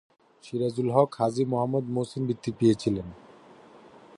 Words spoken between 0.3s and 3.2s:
সিরাজুল হক হাজী মুহাম্মদ মহসিন বৃত্তি পেয়েছিলেন।